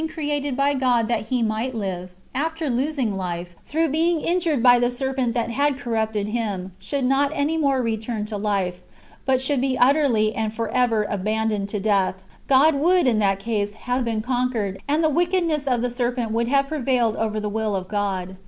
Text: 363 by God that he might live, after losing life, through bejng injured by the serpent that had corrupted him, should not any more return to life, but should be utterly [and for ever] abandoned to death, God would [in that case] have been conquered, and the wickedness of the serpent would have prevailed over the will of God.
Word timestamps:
363 0.07 0.55
by 0.55 0.73
God 0.73 1.07
that 1.09 1.27
he 1.27 1.43
might 1.43 1.75
live, 1.75 2.09
after 2.33 2.71
losing 2.71 3.15
life, 3.15 3.55
through 3.63 3.87
bejng 3.87 4.19
injured 4.25 4.63
by 4.63 4.79
the 4.79 4.89
serpent 4.89 5.35
that 5.35 5.51
had 5.51 5.77
corrupted 5.77 6.29
him, 6.29 6.71
should 6.79 7.05
not 7.05 7.29
any 7.35 7.55
more 7.55 7.83
return 7.83 8.25
to 8.25 8.35
life, 8.35 8.79
but 9.27 9.39
should 9.39 9.61
be 9.61 9.77
utterly 9.77 10.33
[and 10.33 10.55
for 10.55 10.69
ever] 10.69 11.03
abandoned 11.03 11.69
to 11.69 11.79
death, 11.79 12.23
God 12.47 12.73
would 12.73 13.05
[in 13.05 13.19
that 13.19 13.39
case] 13.39 13.73
have 13.85 14.03
been 14.03 14.21
conquered, 14.21 14.81
and 14.87 15.03
the 15.03 15.07
wickedness 15.09 15.67
of 15.67 15.83
the 15.83 15.91
serpent 15.91 16.31
would 16.31 16.47
have 16.47 16.67
prevailed 16.69 17.15
over 17.15 17.39
the 17.39 17.47
will 17.47 17.75
of 17.75 17.87
God. 17.87 18.37